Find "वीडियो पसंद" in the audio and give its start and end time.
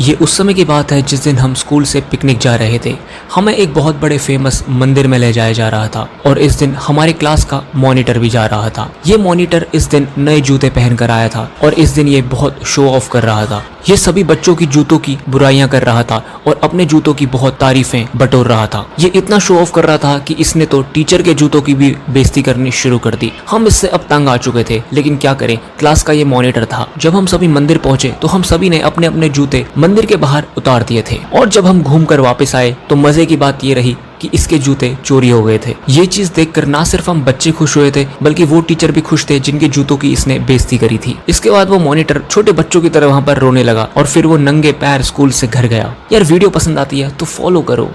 46.24-46.78